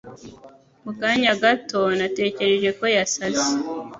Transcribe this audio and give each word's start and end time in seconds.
Mu 0.83 0.91
kanya 1.01 1.31
gato, 1.41 1.81
natekereje 1.99 2.69
ko 2.79 2.85
yasaze. 2.95 3.47